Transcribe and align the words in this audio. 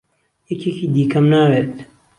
یەکێکی 0.49 0.87
دیکەم 0.95 1.25
ناوێت. 1.33 1.73